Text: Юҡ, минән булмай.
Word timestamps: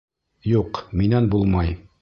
Юҡ, 0.53 0.81
минән 1.03 1.31
булмай. 1.37 1.79